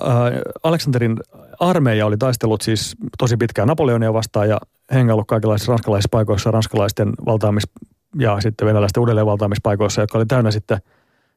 [0.62, 1.16] Aleksanterin
[1.60, 4.58] armeija oli taistellut siis tosi pitkään Napoleonia vastaan ja
[4.92, 7.86] hengaillut kaikenlaisissa ranskalaisissa paikoissa, ranskalaisten valtaamis-
[8.18, 10.78] ja sitten venäläisten uudelleenvaltaamispaikoissa, jotka oli täynnä sitten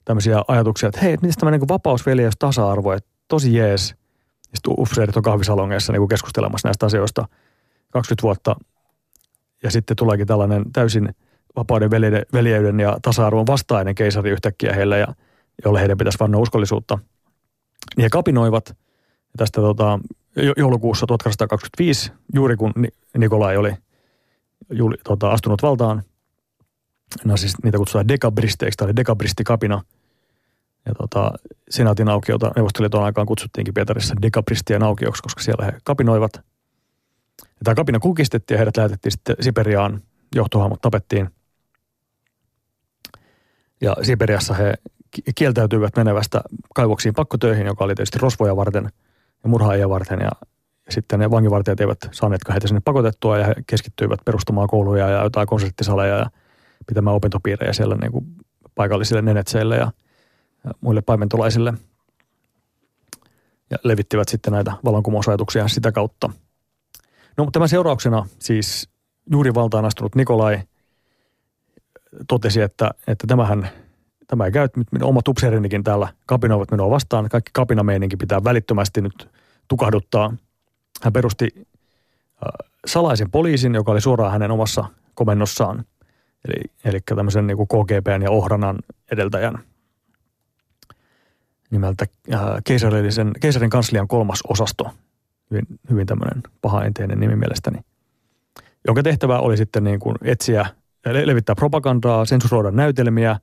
[0.06, 3.95] tämmöisiä ajatuksia, että hei, miten tämä niin vapaus, veljeys, tasa-arvo, että tosi jees.
[4.56, 7.28] Sitten upseerit on kahvisalongeissa niin keskustelemassa näistä asioista
[7.89, 8.56] 20 vuotta.
[9.63, 11.15] Ja sitten tuleekin tällainen täysin
[11.56, 11.91] vapauden,
[12.34, 15.08] veljeyden ja tasa-arvon vastainen keisari yhtäkkiä heille, ja,
[15.65, 17.00] jolle heidän pitäisi vannoa uskollisuutta.
[17.98, 18.78] Niin he kapinoivat
[19.38, 20.00] tästä tota,
[20.58, 22.74] joulukuussa 1825, juuri kun
[23.18, 23.74] Nikolai oli
[24.72, 26.04] juuri, tota, astunut valtaan.
[27.24, 29.82] No siis niitä kutsutaan dekabristeiksi, tai dekabristikapina.
[30.86, 31.32] Ja tota,
[31.69, 36.32] senaatin aukiota Neuvostoliiton aikaan kutsuttiinkin Pietarissa dekabristien aukioksi, koska siellä he kapinoivat.
[37.41, 40.02] Ja tämä kapina kukistettiin ja heidät lähetettiin sitten Siperiaan.
[40.36, 41.30] Johtohahmot tapettiin.
[43.82, 44.74] Ja Siperiassa he
[45.36, 46.41] kieltäytyivät menevästä
[46.76, 48.89] kaivoksiin pakkotöihin, joka oli tietysti rosvoja varten
[49.43, 50.19] ja murhaajia varten.
[50.19, 50.32] Ja,
[50.89, 55.48] sitten ne vangivartijat eivät saaneet heitä sinne pakotettua ja he keskittyivät perustamaan kouluja ja jotain
[55.48, 56.26] konserttisaleja ja
[56.88, 58.26] pitämään opintopiirejä siellä niin kuin
[58.76, 59.91] paikallisille nenetseille ja
[60.82, 61.73] muille paimentolaisille.
[63.69, 66.30] Ja levittivät sitten näitä vallankumousajatuksia sitä kautta.
[67.38, 68.89] No tämän seurauksena siis
[69.32, 70.60] juuri valtaan astunut Nikolai–
[72.28, 73.69] totesi, että, että tämähän,
[74.28, 77.30] tämä ei käy, että minun omat upseerinikin täällä kapinoivat minua vastaan.
[77.30, 79.30] Kaikki kapinameininki pitää välittömästi nyt
[79.67, 80.34] tukahduttaa.
[81.04, 81.67] Hän perusti
[82.86, 85.86] salaisen poliisin, joka oli suoraan hänen omassa komennossaan.
[86.47, 88.78] Eli, eli tämmöisen niin kuin KGBn ja Ohranan
[89.12, 89.60] edeltäjän
[91.76, 94.90] nimeltä äh, keisarillisen, keisarin kanslian kolmas osasto.
[95.52, 97.80] Hyvin, hyvin tämmöinen pahaenteinen nimi mielestäni.
[98.88, 100.66] Jonka tehtävä oli sitten niin kuin etsiä
[101.06, 103.40] levittää propagandaa, sensuroida näytelmiä,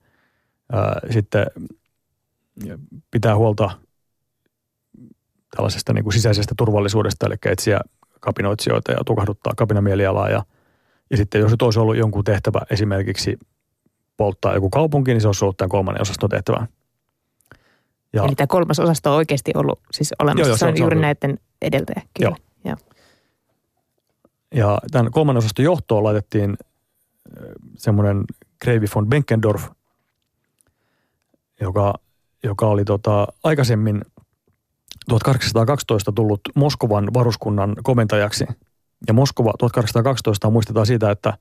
[0.73, 1.47] ää, sitten
[3.11, 3.71] pitää huolta
[5.57, 7.81] tällaisesta niin kuin sisäisestä turvallisuudesta, eli etsiä
[8.21, 10.29] kapinoitsijoita ja tukahduttaa kapinamielialaa.
[10.29, 10.45] Ja,
[11.11, 13.39] ja sitten jos nyt olisi ollut jonkun tehtävä esimerkiksi
[14.17, 16.67] polttaa joku kaupunki, niin se olisi ollut tämän kolmannen osaston tehtävä.
[18.13, 20.41] Ja, Eli tämä kolmas osasto on oikeasti ollut siis olemassa.
[20.41, 22.03] Joo, joo, se, on, se on juuri näiden edeltäjä.
[22.19, 22.37] Kyllä.
[22.65, 22.75] Joo.
[22.75, 22.77] Ja.
[24.55, 26.57] ja tämän kolmannen osaston johtoon laitettiin
[27.77, 28.25] semmoinen
[28.59, 29.69] Kreivi von Benkendorf,
[31.61, 31.95] joka,
[32.43, 34.03] joka oli tota, aikaisemmin
[35.09, 38.47] 1812 tullut Moskovan varuskunnan komentajaksi.
[39.07, 41.39] Ja Moskova 1812 muistetaan siitä, että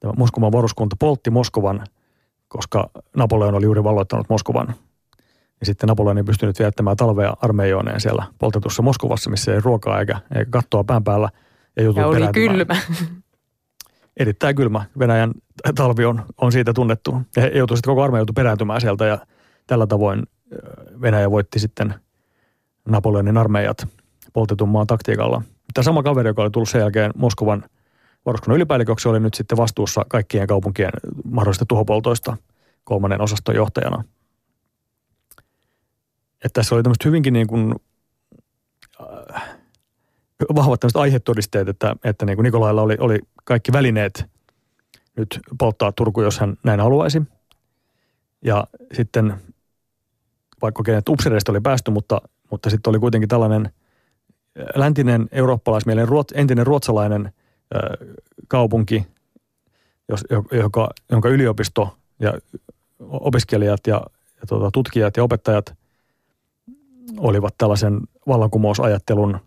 [0.00, 1.86] tämä Moskovan varuskunta poltti Moskovan,
[2.48, 4.74] koska Napoleon oli juuri valloittanut Moskovan.
[5.60, 10.20] Ja sitten Napoleon ei pystynyt viettämään talvea armeijoineen siellä poltetussa Moskovassa, missä ei ruokaa eikä,
[10.34, 11.28] eikä kattoa pään päällä.
[11.76, 12.76] Ja, ja oli kylmä
[14.16, 15.32] erittäin kylmä Venäjän
[15.74, 17.22] talvi on, on siitä tunnettu.
[17.36, 19.18] Ja he joutui sitten koko armeija joutui perääntymään sieltä ja
[19.66, 20.22] tällä tavoin
[21.00, 21.94] Venäjä voitti sitten
[22.88, 23.86] Napoleonin armeijat
[24.32, 25.42] poltetun maan taktiikalla.
[25.74, 27.64] Tämä sama kaveri, joka oli tullut sen jälkeen Moskovan
[28.26, 30.90] varuskunnan ylipäälliköksi, oli nyt sitten vastuussa kaikkien kaupunkien
[31.24, 32.36] mahdollisista tuhopoltoista
[32.84, 34.04] kolmannen osaston johtajana.
[36.44, 37.74] Että tässä oli tämmöistä hyvinkin niin kuin,
[39.00, 39.58] äh,
[40.54, 44.24] vahvat tämmöiset aihetodisteet, että, että niin kuin Nikolailla oli, oli kaikki välineet
[45.16, 47.22] nyt polttaa Turku, jos hän näin haluaisi.
[48.44, 49.34] Ja sitten,
[50.62, 56.32] vaikka kenet upsereista oli päästy, mutta, mutta sitten oli kuitenkin tällainen äh, läntinen eurooppalaismielinen ruot,
[56.34, 58.08] entinen ruotsalainen äh,
[58.48, 59.06] kaupunki,
[60.08, 62.34] jos, joka, jonka yliopisto ja
[62.98, 64.02] opiskelijat ja,
[64.40, 65.79] ja tuota, tutkijat ja opettajat
[67.18, 69.40] olivat tällaisen vallankumousajattelun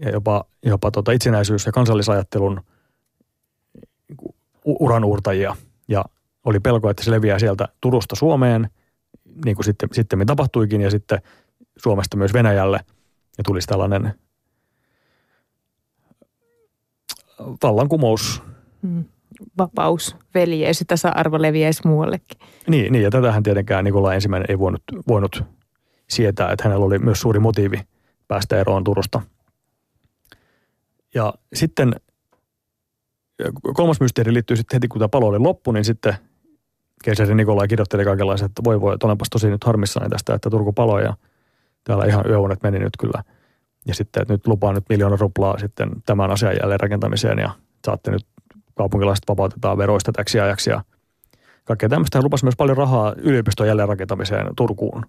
[0.00, 2.60] ja jopa, jopa tuota itsenäisyys- ja kansallisajattelun–
[4.64, 5.56] uranuurtajia
[5.88, 6.04] ja
[6.44, 8.70] oli pelko, että se leviää sieltä Turusta Suomeen,
[9.44, 11.22] niin kuin sitten, sitten tapahtuikin, ja sitten
[11.76, 12.80] Suomesta myös Venäjälle,
[13.38, 14.14] ja tulisi tällainen
[17.62, 18.42] vallankumous.
[18.82, 19.04] Hmm.
[19.58, 22.38] Vapaus, veljeys ja tasa-arvo leviäisi muuallekin.
[22.68, 25.42] Niin, niin, ja tätähän tietenkään Nikola ensimmäinen ei voinut, voinut
[26.08, 27.80] sietää, että hänellä oli myös suuri motiivi
[28.28, 29.20] päästä eroon Turusta.
[31.14, 31.94] Ja sitten
[33.74, 36.14] kolmas mysteeri liittyy sitten heti, kun tämä palo oli loppu, niin sitten
[37.04, 40.72] keisari Nikolai kirjoitteli kaikenlaisia, että voi voi, että olenpas tosi nyt harmissani tästä, että Turku
[40.72, 41.14] paloi ja
[41.84, 43.22] täällä ihan yöunet meni nyt kyllä.
[43.86, 47.50] Ja sitten, että nyt lupaan nyt miljoona ruplaa sitten tämän asian jälleen rakentamiseen ja
[47.86, 48.26] saatte nyt
[48.74, 50.84] kaupunkilaiset vapautetaan veroista täksi ajaksi ja
[51.64, 52.18] kaikkea tämmöistä.
[52.18, 55.06] Hän lupasi myös paljon rahaa yliopiston jälleenrakentamiseen Turkuun.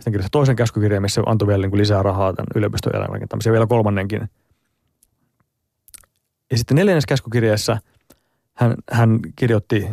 [0.00, 3.52] Sitten kirjoitti toisen käskykirjan, missä antoi vielä niin kuin lisää rahaa tämän yliopiston jälleenrakentamiseen.
[3.52, 4.28] Vielä kolmannenkin–
[6.50, 7.78] ja sitten neljännes käskykirjeessä
[8.54, 9.86] hän, hän kirjoitti,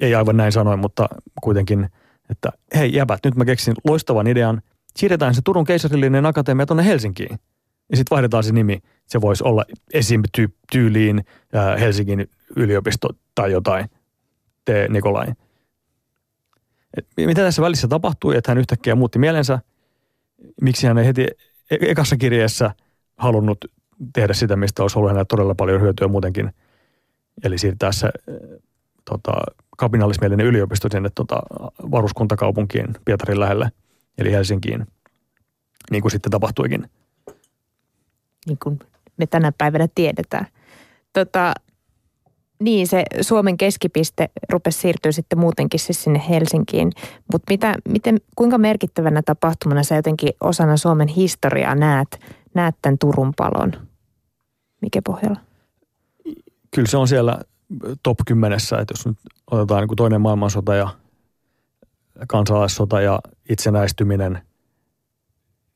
[0.00, 1.08] ei aivan näin sanoin, mutta
[1.42, 1.88] kuitenkin,
[2.30, 4.62] että hei jäbät, nyt mä keksin loistavan idean,
[4.96, 7.38] siirretään se Turun keisarillinen akatemia tuonne Helsinkiin.
[7.90, 8.78] Ja sitten vaihdetaan se nimi.
[9.06, 10.22] Se voisi olla esim.
[10.72, 11.24] tyyliin
[11.80, 13.86] Helsingin yliopisto tai jotain.
[14.64, 14.68] T.
[14.88, 15.26] Nikolai.
[17.16, 19.58] Mitä tässä välissä tapahtui, että hän yhtäkkiä muutti mielensä?
[20.60, 21.22] Miksi hän ei heti
[21.70, 22.70] e-, ekassa kirjeessä
[23.16, 23.64] halunnut
[24.12, 26.52] tehdä sitä, mistä olisi ollut hänellä todella paljon hyötyä muutenkin.
[27.44, 28.08] Eli siirtää se
[29.04, 29.32] tota,
[29.76, 31.42] kapinallismielinen yliopisto sinne tota,
[31.90, 33.70] varuskuntakaupunkiin Pietarin lähelle,
[34.18, 34.86] eli Helsinkiin,
[35.90, 36.90] niin kuin sitten tapahtuikin.
[38.46, 38.78] Niin kuin
[39.16, 40.46] me tänä päivänä tiedetään.
[41.12, 41.54] Tota,
[42.60, 46.92] niin, se Suomen keskipiste rupesi siirtyä sitten muutenkin siis sinne Helsinkiin.
[47.32, 52.20] Mutta mitä, miten, kuinka merkittävänä tapahtumana sä jotenkin osana Suomen historiaa näet,
[52.54, 53.72] näet tämän Turun palon?
[54.82, 55.40] Mikä pohjalla?
[56.74, 57.38] Kyllä se on siellä
[58.02, 59.18] top kymmenessä, että jos nyt
[59.50, 60.88] otetaan niin kuin toinen maailmansota ja
[62.28, 64.42] kansalaissota ja itsenäistyminen,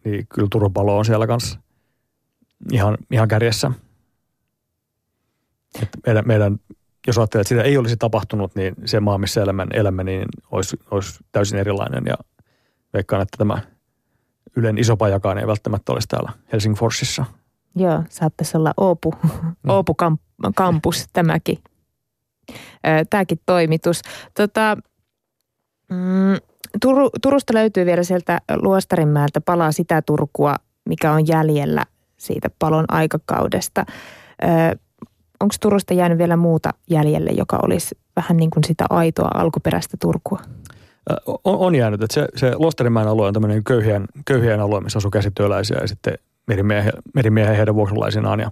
[0.05, 1.59] niin kyllä Turun palo on siellä kanssa
[2.73, 3.71] ihan, ihan kärjessä–
[5.83, 6.59] että meidän, meidän,
[7.07, 10.77] jos ajattelee, että sitä ei olisi tapahtunut, niin se maa, missä elämän elämä, niin olisi,
[10.91, 12.05] olisi täysin erilainen.
[12.07, 12.15] Ja
[12.95, 13.59] veikkaan, että tämä
[14.57, 17.25] Ylen iso pajakaan ei välttämättä olisi täällä Helsingforsissa.
[17.77, 19.71] Joo, saattaisi olla Oopu, mm.
[19.71, 19.97] Oopu
[20.55, 21.59] kampus tämäkin,
[23.11, 24.03] tämäkin toimitus.
[24.35, 24.77] Tota,
[25.89, 26.37] mm,
[26.83, 30.57] Turu, Turusta löytyy vielä sieltä Luostarinmäeltä palaa sitä Turkua,
[30.89, 31.85] mikä on jäljellä
[32.17, 33.85] siitä palon aikakaudesta
[35.43, 40.39] onko Turusta jäänyt vielä muuta jäljelle, joka olisi vähän niin kuin sitä aitoa alkuperäistä Turkua?
[41.27, 45.11] On, on jäänyt, että se, se Losterimäen alue on tämmöinen köyhien, köyhien alue, missä asuu
[45.11, 46.15] käsityöläisiä ja sitten
[46.47, 48.51] merimiehen, merimiehen heidän vuokralaisinaan ja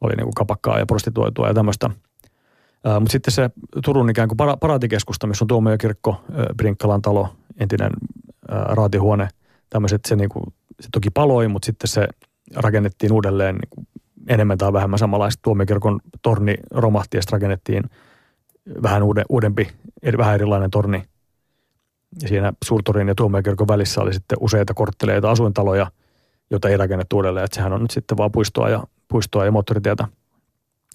[0.00, 1.90] oli niin kuin kapakkaa ja prostituoitua ja tämmöistä.
[3.00, 3.50] Mutta sitten se
[3.84, 6.20] Turun ikään kuin para, paraatikeskusta, missä on tuomiokirkko,
[6.56, 7.28] Brinkkalan talo,
[7.60, 7.90] entinen
[8.48, 9.28] ää, raatihuone,
[9.70, 10.44] tämmöiset, se, niin kuin,
[10.80, 12.08] se toki paloi, mutta sitten se
[12.56, 13.86] rakennettiin uudelleen niin kuin
[14.28, 15.40] enemmän tai vähemmän samanlaista.
[15.42, 17.84] Tuomiokirkon torni romahti ja rakennettiin
[18.82, 19.68] vähän uuden, uudempi,
[20.18, 21.04] vähän erilainen torni.
[22.22, 25.90] Ja siinä suurtorin ja tuomiokirkon välissä oli sitten useita kortteleita asuintaloja,
[26.50, 27.44] joita ei rakennettu uudelleen.
[27.44, 30.08] Että sehän on nyt sitten vaan puistoa ja, puistoa ja moottoritietä,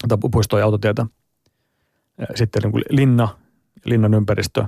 [0.08, 1.06] tai puistoa ja autotietä.
[2.34, 3.28] Sitten niin kuin linna,
[3.84, 4.64] linnan ympäristö,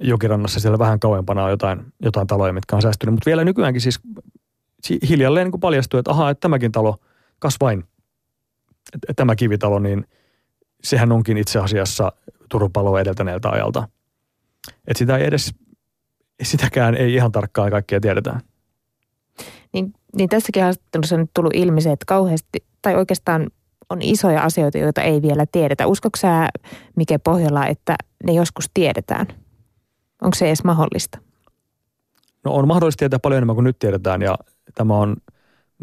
[0.00, 3.12] jokirannassa siellä vähän kauempana on jotain, jotain taloja, mitkä on säästynyt.
[3.12, 4.00] Mutta vielä nykyäänkin siis
[5.08, 6.96] hiljalleen niin kuin paljastui, että ahaa, että tämäkin talo–
[7.42, 7.84] kas vain,
[9.16, 10.06] tämä kivitalo, niin
[10.84, 12.12] sehän onkin itse asiassa
[12.48, 13.88] Turun paloa edeltäneeltä ajalta.
[14.88, 15.54] Että sitä ei edes,
[16.42, 18.40] sitäkään ei ihan tarkkaan kaikkea tiedetä.
[19.72, 23.50] Niin, niin tässäkin haastattelussa on nyt tullut ilmi se, että kauheasti, tai oikeastaan
[23.90, 25.86] on isoja asioita, joita ei vielä tiedetä.
[25.86, 26.48] Uskotko sä,
[26.96, 29.26] mikä pohjalla, että ne joskus tiedetään?
[30.22, 31.18] Onko se edes mahdollista?
[32.44, 34.38] No on mahdollista tietää paljon enemmän kuin nyt tiedetään ja
[34.74, 35.16] tämä on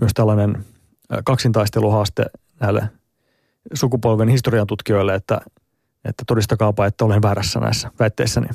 [0.01, 0.57] myös tällainen–
[1.25, 2.25] kaksintaisteluhaaste
[2.59, 2.89] näille
[3.73, 5.41] sukupolven historian tutkijoille, että,
[6.05, 8.47] että todistakaapa, että olen väärässä näissä väitteissäni.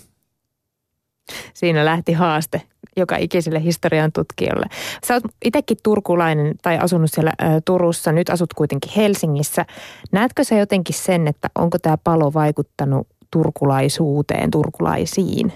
[1.55, 2.63] Siinä lähti haaste
[2.97, 4.67] joka ikiselle historian tutkijalle.
[5.07, 9.67] Sä oot itsekin turkulainen tai asunut siellä ä, Turussa, nyt asut kuitenkin Helsingissä.
[10.13, 15.53] Näetkö sä jotenkin sen, että onko tämä palo vaikuttanut turkulaisuuteen, turkulaisiin?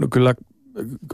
[0.00, 0.34] No kyllä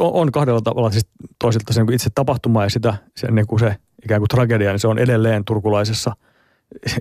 [0.01, 1.07] on kahdella tavalla siis
[1.39, 4.81] toisilta se niin itse tapahtuma ja sitä, se, niin kuin se ikään kuin tragedia, niin
[4.81, 6.17] se on edelleen turkulaisessa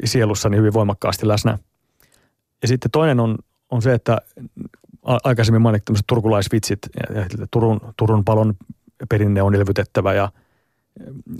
[0.05, 1.57] sielussani hyvin voimakkaasti läsnä.
[2.61, 3.37] Ja sitten toinen on,
[3.69, 4.17] on se, että
[5.03, 6.79] aikaisemmin mainittu tämmöiset turkulaisvitsit,
[7.15, 8.53] ja Turun, Turun palon
[9.09, 10.31] perinne on elvytettävä ja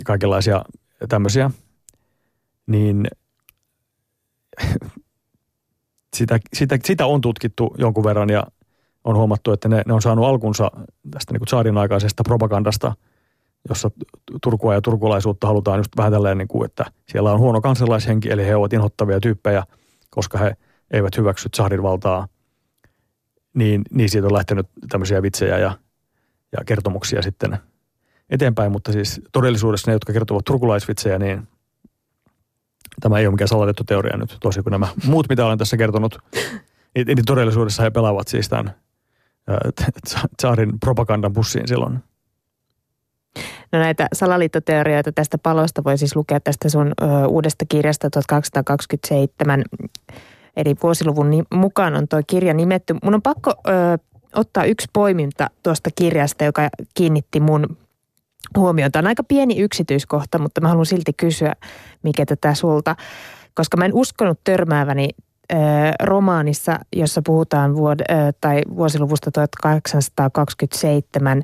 [0.06, 0.65] kaikenlaisia
[1.10, 1.52] tämmöisiä,
[2.67, 3.08] niin
[6.17, 8.47] sitä, sitä, sitä on tutkittu jonkun verran ja
[9.04, 10.71] on huomattu, että ne, ne on saanut alkunsa
[11.12, 12.95] tästä niin saarin aikaisesta propagandasta,
[13.69, 13.91] jossa
[14.43, 18.45] Turkua ja turkulaisuutta halutaan just vähän tälleen, niin kuin, että siellä on huono kansalaishenki, eli
[18.45, 19.63] he ovat inhottavia tyyppejä,
[20.10, 20.56] koska he
[20.91, 22.28] eivät hyväksy saarin valtaa.
[23.54, 25.78] Niin, niin siitä on lähtenyt tämmöisiä vitsejä ja,
[26.58, 27.58] ja kertomuksia sitten
[28.30, 31.47] eteenpäin, mutta siis todellisuudessa ne, jotka kertovat turkulaisvitsejä, niin
[33.02, 36.17] tämä ei ole mikään salatettu teoria nyt, tosi kuin nämä muut, mitä olen tässä kertonut,
[36.95, 38.74] niin, niin todellisuudessa he pelaavat siis tämän
[40.38, 42.00] tsaarin propagandan bussiin silloin.
[43.72, 49.63] No näitä salaliittoteorioita tästä palosta voi siis lukea tästä sun ö, uudesta kirjasta 1227,
[50.56, 52.96] eli vuosiluvun mukaan on tuo kirja nimetty.
[53.04, 53.98] Mun on pakko ö,
[54.36, 57.78] ottaa yksi poiminta tuosta kirjasta, joka kiinnitti mun
[58.58, 59.00] huomiota.
[59.00, 61.54] On aika pieni yksityiskohta, mutta mä haluan silti kysyä,
[62.04, 62.96] mikä tätä sulta,
[63.54, 65.10] koska mä en uskonut törmääväni
[66.04, 71.44] romaanissa, jossa puhutaan vuod- tai vuosiluvusta 1827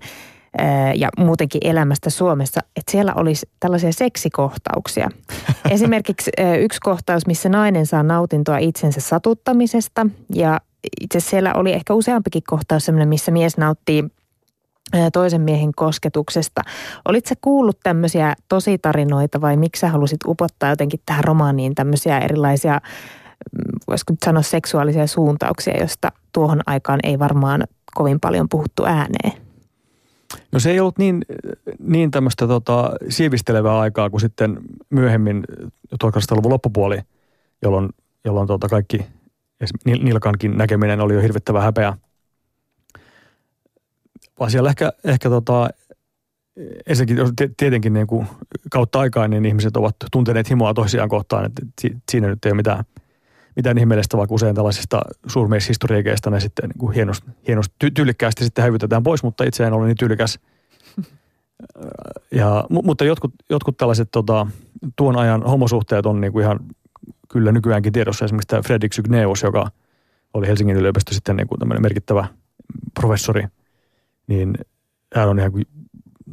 [0.95, 5.09] ja muutenkin elämästä Suomessa, että siellä olisi tällaisia seksikohtauksia.
[5.69, 10.61] Esimerkiksi yksi kohtaus, missä nainen saa nautintoa itsensä satuttamisesta ja
[11.01, 14.03] itse siellä oli ehkä useampikin kohtaus sellainen, missä mies nauttii
[15.13, 16.61] toisen miehen kosketuksesta.
[17.05, 23.79] Olitko kuullut tämmöisiä tositarinoita vai miksi sä halusit upottaa jotenkin tähän romaaniin tämmöisiä erilaisia, mm,
[23.87, 27.63] voisiko nyt sanoa seksuaalisia suuntauksia, josta tuohon aikaan ei varmaan
[27.95, 29.46] kovin paljon puhuttu ääneen?
[30.51, 31.25] No se ei ollut niin,
[31.79, 34.57] niin tämmöistä tota, siivistelevää aikaa kuin sitten
[34.89, 35.43] myöhemmin
[36.03, 37.01] 1800-luvun loppupuoli,
[37.61, 37.89] jolloin,
[38.25, 39.05] jolloin tota kaikki
[39.85, 41.93] nilkankin näkeminen oli jo hirvittävä häpeä–
[44.39, 45.69] vaan siellä ehkä, ehkä tota,
[46.87, 47.17] ensinnäkin
[47.57, 48.27] tietenkin niin kuin
[48.71, 51.61] kautta aikaa niin ihmiset ovat tunteneet himoa toisiaan kohtaan, että
[52.11, 52.83] siinä nyt ei ole mitään,
[53.57, 59.03] mitään ihmeellistä, vaikka usein tällaisista suurmeishistoriikeista ne sitten niin hienosti, hienosti ty- tyylikkäästi sitten hävytetään
[59.03, 60.39] pois, mutta itse en ole niin tyylikäs.
[62.31, 64.47] Ja, mutta jotkut, jotkut tällaiset tota,
[64.95, 66.59] tuon ajan homosuhteet on niin kuin ihan
[67.29, 68.25] kyllä nykyäänkin tiedossa.
[68.25, 69.71] Esimerkiksi tämä Fredrik Sygneus, joka
[70.33, 72.27] oli Helsingin yliopisto sitten niin kuin merkittävä
[72.93, 73.43] professori–
[74.27, 74.57] niin
[75.15, 75.65] hän on ihan kuin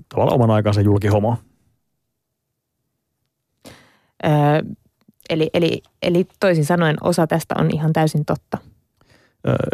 [0.09, 1.37] tavallaan oman aikansa julkihomo.
[5.31, 8.59] Eli, eli, eli toisin sanoen osa tästä on ihan täysin totta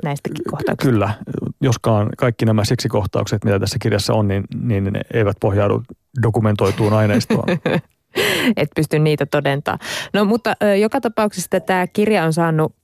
[0.05, 0.91] näistäkin kohtauksista.
[0.91, 1.15] Kyllä,
[1.61, 5.83] joskaan kaikki nämä seksikohtaukset, mitä tässä kirjassa on, niin, niin ne eivät pohjaudu
[6.23, 7.45] dokumentoituun aineistoon.
[8.57, 9.79] Et pysty niitä todentaa.
[10.15, 12.75] No mutta joka tapauksessa tämä kirja on saanut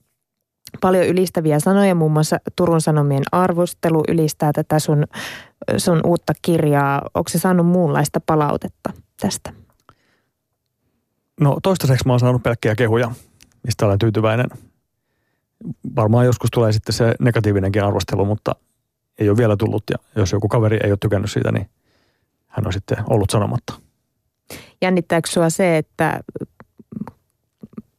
[0.81, 5.03] paljon ylistäviä sanoja, muun muassa Turun Sanomien arvostelu ylistää tätä sun,
[5.77, 7.01] sun uutta kirjaa.
[7.13, 8.89] Onko se saanut muunlaista palautetta
[9.21, 9.53] tästä?
[11.39, 13.11] No toistaiseksi mä oon saanut pelkkiä kehuja,
[13.63, 14.47] mistä olen tyytyväinen.
[15.95, 18.55] Varmaan joskus tulee sitten se negatiivinenkin arvostelu, mutta
[19.19, 19.83] ei ole vielä tullut.
[19.89, 21.69] Ja jos joku kaveri ei ole tykännyt siitä, niin
[22.47, 23.73] hän on sitten ollut sanomatta.
[24.81, 26.19] Jännittääkö sua se, että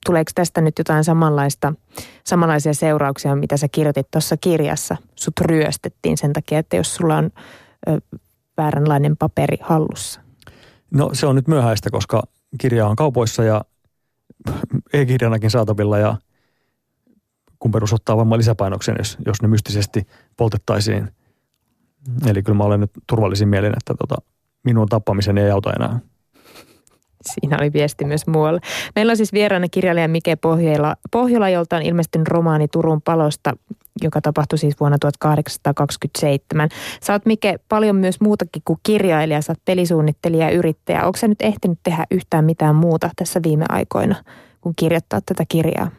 [0.07, 1.72] tuleeko tästä nyt jotain samanlaista,
[2.24, 4.96] samanlaisia seurauksia, mitä sä kirjoitit tuossa kirjassa?
[5.14, 7.31] Sut ryöstettiin sen takia, että jos sulla on
[7.88, 8.01] ö,
[8.57, 10.20] vääränlainen paperi hallussa.
[10.90, 12.22] No se on nyt myöhäistä, koska
[12.58, 13.64] kirja on kaupoissa ja
[14.92, 16.16] e-kirjanakin saatavilla ja
[17.72, 20.06] perus ottaa varmaan lisäpainoksen, jos, jos ne mystisesti
[20.37, 21.08] poltettaisiin.
[22.26, 24.16] Eli kyllä mä olen nyt turvallisin mielin, että tota,
[24.64, 26.00] minun tappamiseni ei auta enää.
[27.22, 28.61] Siinä oli viesti myös muualle.
[28.96, 33.56] Meillä on siis vieraana kirjailija Mike Pohjola, Pohjola, jolta on ilmestynyt romaani Turun palosta,
[34.02, 36.68] joka tapahtui siis vuonna 1827.
[37.02, 41.06] Sä oot Mike paljon myös muutakin kuin kirjailija, sä oot pelisuunnittelija ja yrittäjä.
[41.06, 44.14] Onko sä nyt ehtinyt tehdä yhtään mitään muuta tässä viime aikoina,
[44.61, 45.90] kun kirjoittaa tätä kirjaa?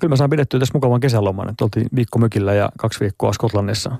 [0.00, 3.96] Kyllä mä saan pidettyä tässä mukavan kesäloman, että oltiin viikko mökillä ja kaksi viikkoa Skotlannissa.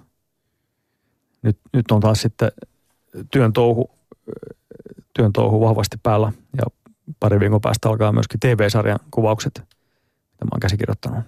[1.43, 2.53] Nyt, nyt on taas sitten
[3.31, 3.91] työn touhu
[5.15, 6.63] työn touhu vahvasti päällä ja
[7.21, 11.25] pari viikon päästä alkaa myöskin TV-sarjan kuvaukset, mitä mä oon käsikirjoittanut.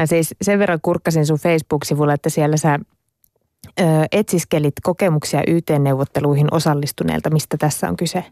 [0.00, 2.78] Mä siis sen verran kurkkasin sun Facebook-sivulla, että siellä sä
[3.80, 7.30] ö, etsiskelit kokemuksia YT-neuvotteluihin osallistuneelta.
[7.30, 8.24] Mistä tässä on kyse?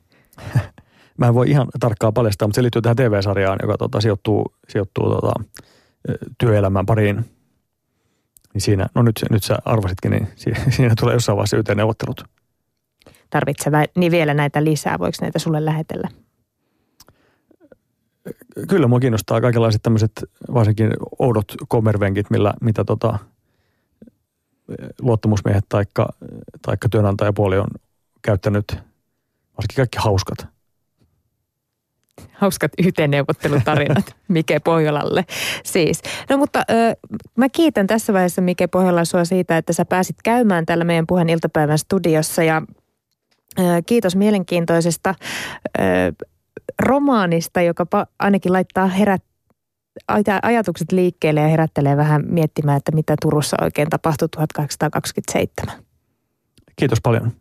[1.19, 5.11] Mä en voi ihan tarkkaan paljastaa, mutta se liittyy tähän TV-sarjaan, joka tota, sijoittuu, sijoittuu
[5.11, 5.33] tota,
[6.39, 7.17] työelämään pariin.
[8.55, 10.29] Niin siinä, no nyt, nyt sä arvasitkin, niin
[10.77, 12.25] siinä tulee jossain vaiheessa YT-neuvottelut
[13.31, 14.99] tarvitseva, niin vielä näitä lisää.
[14.99, 16.09] Voiko näitä sulle lähetellä?
[18.69, 20.13] Kyllä mua kiinnostaa kaikenlaiset tämmöiset
[20.55, 23.19] varsinkin oudot kommervenkit, millä, mitä tota,
[25.01, 26.09] luottamusmiehet taikka,
[26.63, 27.69] taikka työnantajapuoli on
[28.23, 28.65] käyttänyt,
[29.57, 30.47] varsinkin kaikki hauskat.
[32.33, 35.25] Hauskat yhteenneuvottelutarinat Mike Pohjolalle
[35.65, 36.03] siis.
[36.31, 40.67] No mutta ö, mä kiitän tässä vaiheessa Mike Pohjola sua siitä, että sä pääsit käymään
[40.67, 42.63] täällä meidän puheen iltapäivän studiossa ja
[43.87, 45.15] Kiitos mielenkiintoisesta
[46.83, 47.87] romaanista, joka
[48.19, 49.25] ainakin laittaa herät,
[50.43, 55.85] ajatukset liikkeelle ja herättelee vähän miettimään, että mitä Turussa oikein tapahtui 1827.
[56.77, 57.33] Kiitos paljon.